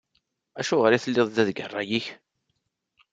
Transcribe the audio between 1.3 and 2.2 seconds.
da deg ṛṛay-ik?